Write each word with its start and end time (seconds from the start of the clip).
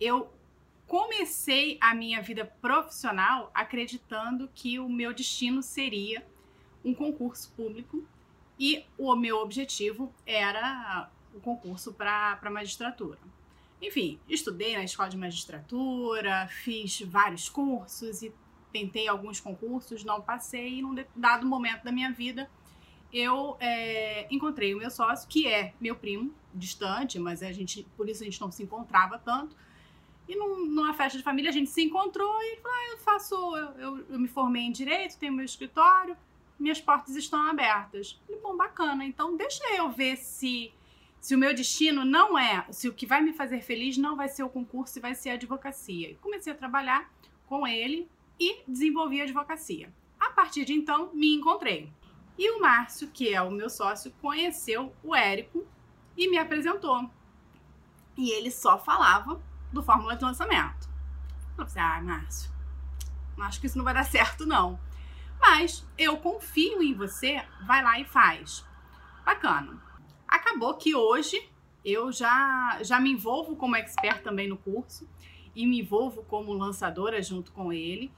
eu 0.00 0.32
comecei 0.86 1.78
a 1.80 1.94
minha 1.94 2.22
vida 2.22 2.44
profissional 2.44 3.50
acreditando 3.54 4.48
que 4.54 4.78
o 4.78 4.88
meu 4.88 5.12
destino 5.12 5.62
seria 5.62 6.24
um 6.84 6.94
concurso 6.94 7.52
público 7.52 8.06
e 8.58 8.84
o 8.96 9.14
meu 9.16 9.38
objetivo 9.38 10.14
era 10.24 11.10
o 11.34 11.40
concurso 11.40 11.92
para 11.92 12.40
magistratura. 12.50 13.18
Enfim, 13.82 14.18
estudei 14.28 14.76
na 14.76 14.84
escola 14.84 15.08
de 15.08 15.16
magistratura, 15.16 16.48
fiz 16.48 17.02
vários 17.02 17.48
cursos 17.48 18.22
e 18.22 18.32
tentei 18.72 19.06
alguns 19.06 19.40
concursos, 19.40 20.02
não 20.04 20.20
passei. 20.20 20.78
E 20.78 20.82
num 20.82 20.94
dado 21.14 21.46
momento 21.46 21.84
da 21.84 21.92
minha 21.92 22.10
vida, 22.10 22.48
eu 23.12 23.56
é, 23.60 24.26
encontrei 24.30 24.74
o 24.74 24.78
meu 24.78 24.90
sócio, 24.90 25.28
que 25.28 25.46
é 25.46 25.74
meu 25.80 25.94
primo, 25.94 26.34
distante, 26.54 27.18
mas 27.18 27.42
a 27.42 27.52
gente, 27.52 27.86
por 27.96 28.08
isso 28.08 28.22
a 28.22 28.24
gente 28.24 28.40
não 28.40 28.50
se 28.50 28.62
encontrava 28.62 29.18
tanto. 29.18 29.54
E 30.28 30.34
num, 30.34 30.66
numa 30.66 30.92
festa 30.92 31.16
de 31.16 31.24
família 31.24 31.50
a 31.50 31.52
gente 31.52 31.70
se 31.70 31.82
encontrou 31.82 32.40
e 32.42 32.56
falou: 32.56 32.76
ah, 32.76 32.90
eu 32.92 32.98
faço, 32.98 33.34
eu, 33.34 33.70
eu, 33.78 34.06
eu, 34.10 34.18
me 34.18 34.28
formei 34.28 34.62
em 34.62 34.72
direito, 34.72 35.18
tenho 35.18 35.32
meu 35.32 35.44
escritório, 35.44 36.16
minhas 36.58 36.80
portas 36.80 37.14
estão 37.14 37.40
abertas. 37.48 38.20
Falei, 38.26 38.40
bom, 38.40 38.56
bacana, 38.56 39.04
então 39.04 39.36
deixa 39.36 39.64
eu 39.74 39.90
ver 39.90 40.16
se 40.16 40.72
se 41.20 41.34
o 41.34 41.38
meu 41.38 41.52
destino 41.52 42.04
não 42.04 42.38
é, 42.38 42.64
se 42.70 42.88
o 42.88 42.92
que 42.92 43.04
vai 43.04 43.20
me 43.20 43.32
fazer 43.32 43.60
feliz 43.60 43.96
não 43.96 44.14
vai 44.14 44.28
ser 44.28 44.44
o 44.44 44.48
concurso 44.48 44.96
e 44.96 45.02
vai 45.02 45.12
ser 45.12 45.30
a 45.30 45.32
advocacia. 45.32 46.10
E 46.10 46.14
comecei 46.14 46.52
a 46.52 46.56
trabalhar 46.56 47.10
com 47.46 47.66
ele 47.66 48.08
e 48.38 48.62
desenvolvi 48.68 49.20
a 49.20 49.24
advocacia. 49.24 49.92
A 50.20 50.30
partir 50.30 50.64
de 50.64 50.72
então, 50.72 51.10
me 51.12 51.34
encontrei. 51.34 51.90
E 52.38 52.50
o 52.50 52.60
Márcio, 52.60 53.08
que 53.08 53.34
é 53.34 53.42
o 53.42 53.50
meu 53.50 53.68
sócio, 53.68 54.12
conheceu 54.20 54.94
o 55.02 55.16
Érico 55.16 55.66
e 56.16 56.28
me 56.28 56.38
apresentou. 56.38 57.10
E 58.16 58.30
ele 58.30 58.50
só 58.50 58.78
falava 58.78 59.42
do 59.72 59.82
Fórmula 59.82 60.16
de 60.16 60.24
Lançamento. 60.24 60.88
Eu 61.58 61.66
falei 61.66 61.82
ah, 61.82 62.02
Márcio, 62.02 62.50
acho 63.38 63.60
que 63.60 63.66
isso 63.66 63.78
não 63.78 63.84
vai 63.84 63.94
dar 63.94 64.04
certo, 64.04 64.46
não. 64.46 64.78
Mas 65.40 65.86
eu 65.96 66.16
confio 66.18 66.82
em 66.82 66.94
você, 66.94 67.42
vai 67.66 67.82
lá 67.82 67.98
e 68.00 68.04
faz. 68.04 68.64
Bacana. 69.24 69.82
Acabou 70.26 70.74
que 70.74 70.94
hoje 70.94 71.48
eu 71.84 72.10
já, 72.10 72.80
já 72.82 72.98
me 72.98 73.12
envolvo 73.12 73.56
como 73.56 73.76
expert 73.76 74.22
também 74.22 74.48
no 74.48 74.56
curso 74.56 75.08
e 75.54 75.66
me 75.66 75.80
envolvo 75.80 76.24
como 76.24 76.52
lançadora 76.52 77.22
junto 77.22 77.52
com 77.52 77.72
ele. 77.72 78.12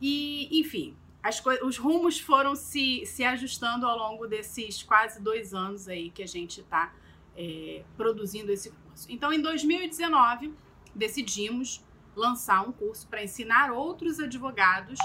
E, 0.00 0.60
enfim, 0.60 0.96
as 1.22 1.42
os 1.62 1.76
rumos 1.76 2.20
foram 2.20 2.54
se, 2.54 3.04
se 3.06 3.24
ajustando 3.24 3.86
ao 3.86 3.98
longo 3.98 4.26
desses 4.26 4.82
quase 4.82 5.20
dois 5.20 5.52
anos 5.52 5.88
aí 5.88 6.10
que 6.10 6.22
a 6.22 6.26
gente 6.26 6.60
está 6.60 6.94
é, 7.36 7.82
produzindo 7.96 8.52
esse 8.52 8.70
curso. 8.70 9.06
Então, 9.10 9.32
em 9.32 9.42
2019, 9.42 10.54
decidimos 10.98 11.82
lançar 12.14 12.68
um 12.68 12.72
curso 12.72 13.06
para 13.06 13.22
ensinar 13.22 13.70
outros 13.70 14.18
advogados 14.18 14.98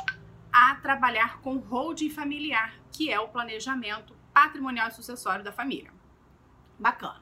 a 0.52 0.76
trabalhar 0.76 1.40
com 1.42 1.58
holding 1.58 2.10
familiar, 2.10 2.76
que 2.92 3.12
é 3.12 3.20
o 3.20 3.30
planejamento 3.30 4.16
patrimonial 4.34 4.88
e 4.88 4.94
sucessório 4.94 5.46
da 5.46 5.52
família. 5.52 5.94
Bacana. 6.78 7.22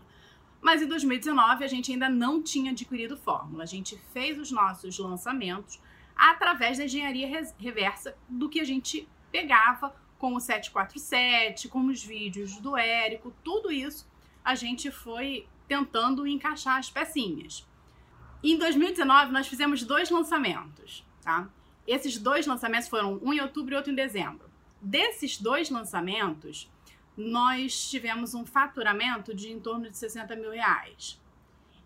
Mas 0.61 0.81
em 0.81 0.88
2019 0.88 1.63
a 1.63 1.67
gente 1.67 1.91
ainda 1.91 2.08
não 2.08 2.41
tinha 2.41 2.72
adquirido 2.72 3.17
fórmula. 3.17 3.63
A 3.63 3.67
gente 3.67 3.97
fez 4.13 4.39
os 4.39 4.52
nossos 4.52 4.97
lançamentos 4.97 5.81
através 6.16 6.78
da 6.78 6.85
engenharia 6.85 7.28
reversa 7.58 8.16
do 8.30 8.47
que 8.47 8.59
a 8.59 8.63
gente 8.63 9.08
pegava 9.31 9.95
com 10.17 10.35
o 10.35 10.39
747, 10.39 11.67
com 11.67 11.88
os 11.88 12.03
vídeos 12.03 12.58
do 12.58 12.78
Érico, 12.78 13.33
tudo 13.44 13.72
isso 13.72 14.08
a 14.45 14.53
gente 14.53 14.91
foi 14.91 15.47
tentando 15.67 16.28
encaixar 16.28 16.78
as 16.78 16.89
pecinhas. 16.91 17.67
Em 18.44 18.58
2019 18.58 19.31
nós 19.31 19.47
fizemos 19.47 19.84
dois 19.84 20.09
lançamentos, 20.09 21.06
tá? 21.22 21.50
Esses 21.88 22.17
dois 22.17 22.47
lançamentos 22.47 22.88
foram 22.88 23.20
um 23.23 23.34
em 23.34 23.39
outubro 23.39 23.73
e 23.73 23.78
outro 23.78 23.92
em 23.92 23.95
dezembro. 23.95 24.50
Desses 24.81 25.38
dois 25.38 25.70
lançamentos, 25.70 26.72
nós 27.16 27.90
tivemos 27.90 28.34
um 28.34 28.46
faturamento 28.46 29.34
de 29.34 29.52
em 29.52 29.59
torno 29.59 29.90
de 29.90 29.97
60 29.97 30.35
mil 30.35 30.52
reais. 30.52 31.19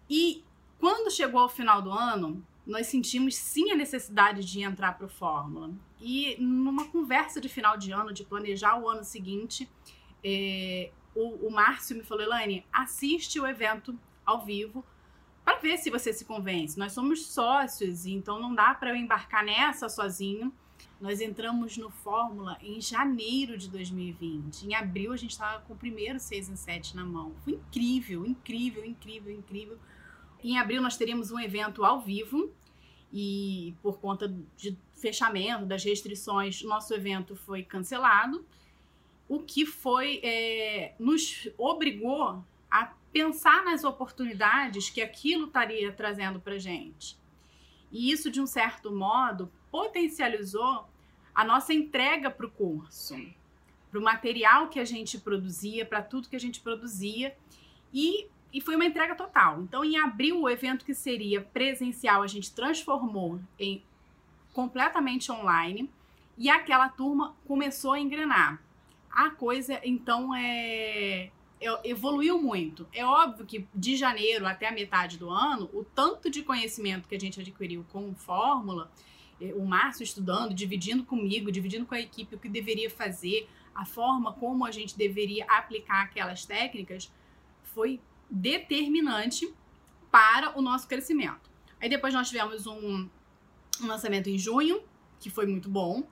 E 0.09 0.43
quando 0.79 1.11
chegou 1.11 1.41
ao 1.41 1.49
final 1.49 1.81
do 1.81 1.91
ano, 1.91 2.45
nós 2.65 2.87
sentimos 2.87 3.35
sim 3.35 3.71
a 3.71 3.75
necessidade 3.75 4.43
de 4.43 4.61
entrar 4.61 4.97
para 4.97 5.05
o 5.05 5.09
Fórmula. 5.09 5.71
E 5.99 6.35
numa 6.39 6.87
conversa 6.87 7.41
de 7.41 7.49
final 7.49 7.77
de 7.77 7.91
ano, 7.91 8.13
de 8.13 8.23
planejar 8.23 8.79
o 8.79 8.87
ano 8.87 9.03
seguinte, 9.03 9.69
é, 10.23 10.91
o, 11.13 11.47
o 11.47 11.51
Márcio 11.51 11.95
me 11.95 12.03
falou, 12.03 12.23
Elaine, 12.23 12.65
assiste 12.71 13.39
o 13.39 13.45
evento 13.45 13.97
ao 14.25 14.43
vivo 14.43 14.83
para 15.45 15.59
ver 15.59 15.77
se 15.77 15.91
você 15.91 16.11
se 16.11 16.25
convence. 16.25 16.77
Nós 16.77 16.91
somos 16.91 17.27
sócios, 17.27 18.07
então 18.07 18.41
não 18.41 18.53
dá 18.53 18.73
para 18.73 18.89
eu 18.89 18.95
embarcar 18.95 19.45
nessa 19.45 19.87
sozinho. 19.87 20.51
Nós 20.99 21.21
entramos 21.21 21.77
no 21.77 21.91
Fórmula 21.91 22.57
em 22.61 22.81
janeiro 22.81 23.55
de 23.57 23.69
2020. 23.69 24.63
Em 24.63 24.73
abril 24.73 25.13
a 25.13 25.17
gente 25.17 25.31
estava 25.31 25.61
com 25.61 25.73
o 25.73 25.77
primeiro 25.77 26.19
6 26.19 26.49
em 26.49 26.55
7 26.55 26.95
na 26.95 27.05
mão. 27.05 27.33
Foi 27.43 27.53
incrível, 27.53 28.25
incrível, 28.25 28.83
incrível, 28.83 29.31
incrível. 29.31 29.77
Em 30.43 30.57
abril 30.57 30.81
nós 30.81 30.97
teríamos 30.97 31.31
um 31.31 31.39
evento 31.39 31.85
ao 31.85 32.01
vivo 32.01 32.51
e 33.13 33.75
por 33.83 33.99
conta 33.99 34.27
de 34.57 34.75
fechamento 34.93 35.65
das 35.65 35.83
restrições, 35.83 36.63
nosso 36.63 36.93
evento 36.93 37.35
foi 37.35 37.61
cancelado, 37.63 38.43
o 39.27 39.39
que 39.39 39.65
foi 39.65 40.19
é, 40.23 40.95
nos 40.99 41.47
obrigou 41.57 42.43
a 42.81 42.93
pensar 43.11 43.63
nas 43.63 43.83
oportunidades 43.83 44.89
que 44.89 45.01
aquilo 45.01 45.45
estaria 45.45 45.91
trazendo 45.91 46.39
para 46.39 46.57
gente. 46.57 47.17
E 47.91 48.11
isso, 48.11 48.29
de 48.29 48.41
um 48.41 48.47
certo 48.47 48.91
modo, 48.91 49.51
potencializou 49.71 50.87
a 51.33 51.43
nossa 51.43 51.73
entrega 51.73 52.29
para 52.29 52.45
o 52.45 52.51
curso, 52.51 53.15
para 53.89 53.99
o 53.99 54.03
material 54.03 54.67
que 54.69 54.79
a 54.79 54.85
gente 54.85 55.17
produzia, 55.17 55.85
para 55.85 56.01
tudo 56.01 56.29
que 56.29 56.35
a 56.35 56.39
gente 56.39 56.59
produzia. 56.59 57.35
E 57.93 58.27
e 58.55 58.61
foi 58.61 58.75
uma 58.75 58.85
entrega 58.85 59.15
total. 59.15 59.61
Então, 59.63 59.83
em 59.83 59.97
abril, 59.97 60.39
o 60.39 60.49
evento 60.49 60.85
que 60.85 60.93
seria 60.93 61.41
presencial, 61.41 62.23
a 62.23 62.27
gente 62.27 62.53
transformou 62.53 63.37
em 63.59 63.83
completamente 64.53 65.29
online 65.29 65.91
e 66.37 66.49
aquela 66.49 66.87
turma 66.87 67.35
começou 67.45 67.91
a 67.91 67.99
engrenar. 67.99 68.61
A 69.11 69.29
coisa, 69.29 69.81
então, 69.83 70.33
é, 70.33 71.31
evoluiu 71.83 72.41
muito. 72.41 72.87
É 72.93 73.05
óbvio 73.05 73.45
que 73.45 73.67
de 73.73 73.95
janeiro 73.95 74.45
até 74.45 74.67
a 74.67 74.71
metade 74.71 75.17
do 75.17 75.29
ano, 75.29 75.69
o 75.73 75.83
tanto 75.83 76.29
de 76.29 76.43
conhecimento 76.43 77.07
que 77.07 77.15
a 77.15 77.19
gente 77.19 77.39
adquiriu 77.39 77.85
com 77.91 78.13
fórmula, 78.13 78.91
é, 79.39 79.53
o 79.53 79.65
Márcio 79.65 80.03
estudando, 80.03 80.53
dividindo 80.53 81.03
comigo, 81.03 81.51
dividindo 81.51 81.85
com 81.85 81.95
a 81.95 81.99
equipe 81.99 82.35
o 82.35 82.39
que 82.39 82.49
deveria 82.49 82.89
fazer, 82.89 83.47
a 83.73 83.85
forma 83.85 84.31
como 84.33 84.65
a 84.65 84.71
gente 84.71 84.97
deveria 84.97 85.45
aplicar 85.45 86.03
aquelas 86.03 86.45
técnicas, 86.45 87.11
foi 87.63 87.99
determinante 88.29 89.53
para 90.09 90.57
o 90.57 90.61
nosso 90.61 90.87
crescimento. 90.87 91.49
Aí 91.81 91.89
depois 91.89 92.13
nós 92.13 92.29
tivemos 92.29 92.65
um, 92.65 93.09
um 93.81 93.87
lançamento 93.87 94.29
em 94.29 94.37
junho, 94.37 94.81
que 95.19 95.29
foi 95.29 95.45
muito 95.45 95.69
bom. 95.69 96.03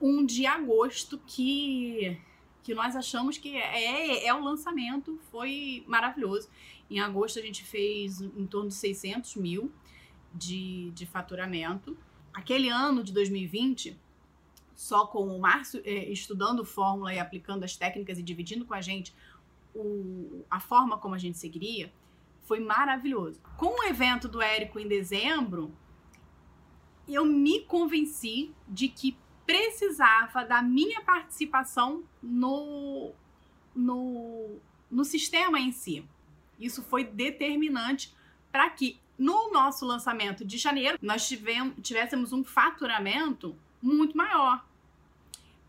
Um 0.00 0.24
de 0.24 0.46
agosto 0.46 1.20
que, 1.26 2.18
que 2.62 2.74
nós 2.74 2.94
achamos 2.96 3.38
que 3.38 3.56
é, 3.56 4.26
é 4.26 4.34
o 4.34 4.42
lançamento, 4.42 5.18
foi 5.30 5.84
maravilhoso. 5.86 6.48
Em 6.90 7.00
agosto 7.00 7.38
a 7.38 7.42
gente 7.42 7.64
fez 7.64 8.20
em 8.20 8.46
torno 8.46 8.68
de 8.68 8.74
600 8.74 9.36
mil 9.36 9.72
de, 10.34 10.90
de 10.92 11.06
faturamento. 11.06 11.96
Aquele 12.32 12.68
ano 12.68 13.02
de 13.02 13.12
2020, 13.12 13.98
só 14.74 15.06
com 15.06 15.26
o 15.26 15.40
Márcio 15.40 15.82
é, 15.84 16.10
estudando 16.10 16.64
fórmula 16.64 17.12
e 17.12 17.18
aplicando 17.18 17.64
as 17.64 17.76
técnicas 17.76 18.18
e 18.18 18.22
dividindo 18.22 18.64
com 18.64 18.74
a 18.74 18.80
gente 18.80 19.14
o, 19.74 20.44
a 20.50 20.60
forma 20.60 20.98
como 20.98 21.14
a 21.14 21.18
gente 21.18 21.38
seguiria 21.38 21.92
foi 22.42 22.60
maravilhoso. 22.60 23.40
Com 23.56 23.80
o 23.80 23.84
evento 23.84 24.26
do 24.26 24.40
Érico 24.40 24.78
em 24.78 24.88
dezembro, 24.88 25.70
eu 27.06 27.24
me 27.24 27.60
convenci 27.60 28.54
de 28.66 28.88
que 28.88 29.16
precisava 29.48 30.44
da 30.44 30.60
minha 30.60 31.00
participação 31.00 32.04
no, 32.22 33.12
no, 33.74 34.58
no 34.90 35.04
sistema 35.06 35.58
em 35.58 35.72
si. 35.72 36.04
Isso 36.60 36.82
foi 36.82 37.02
determinante 37.02 38.14
para 38.52 38.68
que 38.68 39.00
no 39.18 39.50
nosso 39.50 39.86
lançamento 39.86 40.44
de 40.44 40.58
janeiro 40.58 40.98
nós 41.00 41.26
tivemos, 41.26 41.76
tivéssemos 41.82 42.30
um 42.30 42.44
faturamento 42.44 43.56
muito 43.80 44.14
maior. 44.14 44.62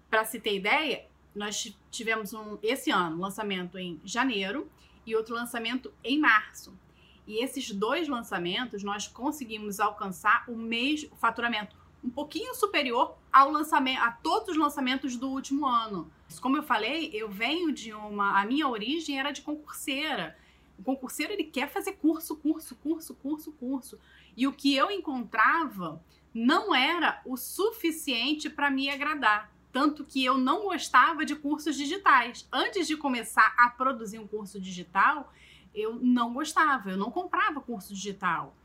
Para 0.10 0.25
se 0.25 0.42
ter 0.42 0.58
ideia, 0.58 1.06
nós 1.34 1.74
tivemos 1.90 2.34
um, 2.34 2.58
esse 2.62 2.92
ano 2.92 3.16
um 3.16 3.22
lançamento 3.22 3.78
em 3.78 4.02
janeiro 4.04 4.70
e 5.06 5.16
outro 5.16 5.34
lançamento 5.34 5.94
em 6.04 6.20
março. 6.20 6.78
E 7.25 7.42
esses 7.42 7.72
dois 7.72 8.10
lançamentos 8.10 8.84
nós 8.84 9.08
conseguimos 9.08 9.80
alcançar 9.80 10.44
o 10.50 10.58
mesmo 10.58 11.16
faturamento 11.16 11.78
um 12.04 12.10
pouquinho 12.10 12.54
superior 12.56 13.16
ao 13.31 13.51
lançamento 13.51 14.01
a 14.01 14.12
todos 14.12 14.50
os 14.50 14.57
lançamentos 14.57 15.16
do 15.16 15.30
último 15.30 15.66
ano. 15.66 16.10
Como 16.42 16.57
eu 16.57 16.63
falei, 16.63 17.10
eu 17.13 17.30
venho 17.30 17.72
de 17.72 17.94
uma 17.94 18.40
a 18.40 18.46
minha 18.46 18.68
origem 18.68 19.19
era 19.19 19.31
de 19.31 19.42
concurseira. 19.42 20.38
O 20.78 20.84
concurseiro 20.84 21.34
ele 21.34 21.44
quer 21.44 21.69
fazer 21.69 21.94
curso, 21.94 22.36
curso, 22.36 22.75
curso, 22.75 23.13
curso, 23.16 23.51
curso. 23.54 24.00
E 24.38 24.48
o 24.48 24.54
que 24.54 24.75
eu 24.75 24.90
encontrava 24.90 26.01
não 26.34 26.74
era 26.74 27.22
o 27.25 27.36
suficiente 27.36 28.50
para 28.50 28.69
me 28.69 28.90
agradar. 28.90 29.51
Tanto 29.72 30.04
que 30.04 30.24
eu 30.24 30.38
não 30.38 30.63
gostava 30.63 31.25
de 31.25 31.36
cursos 31.36 31.75
digitais. 31.75 32.48
Antes 32.51 32.88
de 32.88 32.96
começar 32.96 33.54
a 33.57 33.69
produzir 33.69 34.19
um 34.19 34.28
curso 34.28 34.60
digital, 34.60 35.31
eu 35.75 35.96
não 35.96 36.34
gostava, 36.34 36.92
eu 36.92 36.98
não 36.98 37.12
comprava 37.12 37.62
curso 37.62 37.94
digital. 37.94 38.56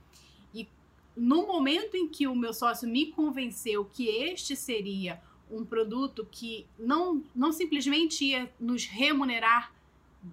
No 1.17 1.47
momento 1.47 1.97
em 1.97 2.09
que 2.09 2.27
o 2.27 2.35
meu 2.35 2.53
sócio 2.53 2.89
me 2.89 3.07
convenceu 3.07 3.85
que 3.85 4.09
este 4.09 4.57
seria 4.57 5.21
um 5.51 5.65
produto 5.65 6.27
que 6.31 6.67
não, 6.79 7.23
não 7.35 7.53
simplesmente 7.53 8.25
ia 8.25 8.53
nos 8.59 8.87
remunerar 8.87 9.73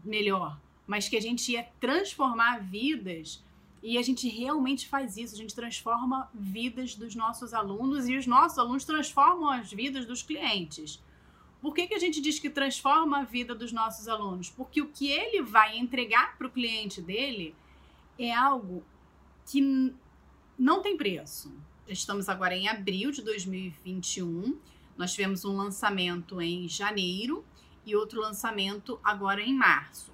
melhor, 0.04 0.58
mas 0.88 1.08
que 1.08 1.18
a 1.18 1.22
gente 1.22 1.52
ia 1.52 1.68
transformar 1.80 2.60
vidas. 2.60 3.44
E 3.84 3.98
a 3.98 4.02
gente 4.02 4.30
realmente 4.30 4.88
faz 4.88 5.18
isso, 5.18 5.34
a 5.34 5.38
gente 5.38 5.56
transforma 5.56 6.30
vidas 6.34 6.96
dos 6.96 7.16
nossos 7.16 7.54
alunos 7.54 8.08
e 8.08 8.16
os 8.16 8.28
nossos 8.28 8.60
alunos 8.60 8.86
transformam 8.86 9.50
as 9.50 9.72
vidas 9.72 10.06
dos 10.06 10.22
clientes. 10.22 11.02
Por 11.62 11.76
que, 11.76 11.88
que 11.88 11.94
a 11.94 12.00
gente 12.00 12.20
diz 12.22 12.40
que 12.40 12.50
transforma 12.50 13.20
a 13.20 13.24
vida 13.24 13.54
dos 13.54 13.72
nossos 13.72 14.08
alunos? 14.08 14.50
Porque 14.50 14.82
o 14.82 14.88
que 14.88 15.12
ele 15.12 15.42
vai 15.42 15.78
entregar 15.78 16.38
para 16.38 16.48
o 16.48 16.52
cliente 16.52 17.02
dele 17.02 17.56
é 18.18 18.34
algo 18.34 18.84
que 19.46 19.94
não 20.62 20.82
tem 20.82 20.96
preço. 20.96 21.52
Estamos 21.88 22.30
agora 22.30 22.56
em 22.56 22.68
abril 22.68 23.12
de 23.12 23.24
2021 23.24 24.60
nós 24.96 25.14
tivemos 25.14 25.44
um 25.44 25.58
lançamento 25.58 26.40
em 26.40 26.68
janeiro 26.70 27.44
e 27.84 27.96
outro 27.96 28.22
lançamento 28.22 29.00
agora 29.04 29.42
em 29.42 29.52
março. 29.52 30.14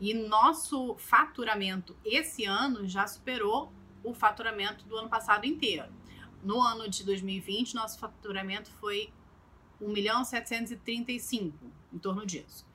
E 0.00 0.12
nosso 0.12 0.96
faturamento 0.96 1.96
esse 2.04 2.44
ano 2.44 2.84
já 2.88 3.06
superou 3.06 3.72
o 4.02 4.12
faturamento 4.12 4.84
do 4.86 4.96
ano 4.96 5.08
passado 5.08 5.44
inteiro. 5.44 5.86
No 6.42 6.60
ano 6.60 6.88
de 6.88 7.04
2020, 7.04 7.74
nosso 7.74 7.96
faturamento 8.00 8.70
foi 8.72 9.12
1 9.80 9.88
milhão 9.88 10.24
735, 10.24 11.56
em 11.92 11.98
torno 11.98 12.26
disso. 12.26 12.66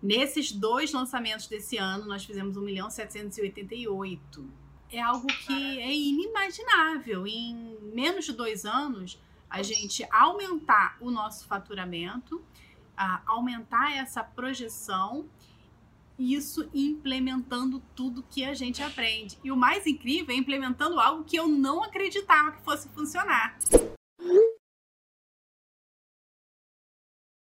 Nesses 0.00 0.52
dois 0.52 0.92
lançamentos 0.92 1.48
desse 1.48 1.78
ano, 1.78 2.06
nós 2.06 2.24
fizemos 2.24 2.56
1 2.56 2.60
milhão 2.60 2.88
788. 2.88 4.61
É 4.92 5.00
algo 5.00 5.26
que 5.26 5.80
é 5.80 5.90
inimaginável. 5.90 7.26
Em 7.26 7.78
menos 7.94 8.26
de 8.26 8.32
dois 8.32 8.66
anos, 8.66 9.18
a 9.48 9.62
gente 9.62 10.06
aumentar 10.12 10.96
o 11.00 11.10
nosso 11.10 11.46
faturamento, 11.46 12.42
aumentar 13.26 13.96
essa 13.96 14.22
projeção, 14.22 15.26
isso 16.18 16.68
implementando 16.74 17.82
tudo 17.96 18.22
que 18.30 18.44
a 18.44 18.52
gente 18.52 18.82
aprende. 18.82 19.38
E 19.42 19.50
o 19.50 19.56
mais 19.56 19.86
incrível 19.86 20.34
é 20.34 20.38
implementando 20.38 21.00
algo 21.00 21.24
que 21.24 21.36
eu 21.36 21.48
não 21.48 21.82
acreditava 21.82 22.52
que 22.52 22.62
fosse 22.62 22.88
funcionar. 22.90 23.56